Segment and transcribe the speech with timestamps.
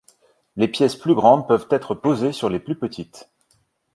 [0.55, 3.29] Les pièces plus grandes peuvent être posés sur les plus petites.